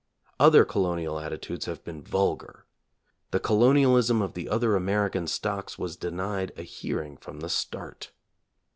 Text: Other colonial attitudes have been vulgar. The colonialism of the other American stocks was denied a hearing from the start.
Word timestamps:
Other 0.39 0.65
colonial 0.65 1.19
attitudes 1.19 1.65
have 1.67 1.83
been 1.83 2.01
vulgar. 2.01 2.65
The 3.29 3.39
colonialism 3.39 4.19
of 4.19 4.33
the 4.33 4.49
other 4.49 4.75
American 4.75 5.27
stocks 5.27 5.77
was 5.77 5.95
denied 5.95 6.51
a 6.57 6.63
hearing 6.63 7.17
from 7.17 7.41
the 7.41 7.49
start. 7.49 8.11